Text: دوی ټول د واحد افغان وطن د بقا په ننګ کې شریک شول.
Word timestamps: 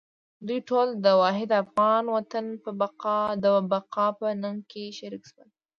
دوی 0.47 0.59
ټول 0.69 0.87
د 1.05 1.07
واحد 1.21 1.49
افغان 1.63 2.03
وطن 2.15 2.45
د 3.43 3.45
بقا 3.71 4.05
په 4.19 4.27
ننګ 4.41 4.59
کې 4.71 4.83
شریک 4.99 5.23
شول. 5.31 5.49